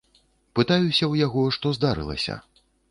Пытаюся 0.59 0.99
ў 1.07 1.13
яго, 1.25 1.41
што 1.59 1.77
здарылася? 1.81 2.43